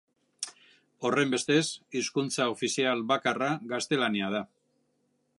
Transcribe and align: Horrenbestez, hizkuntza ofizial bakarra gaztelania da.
Horrenbestez, 1.09 1.65
hizkuntza 1.99 2.47
ofizial 2.53 3.03
bakarra 3.11 3.51
gaztelania 3.75 4.31
da. 4.37 4.41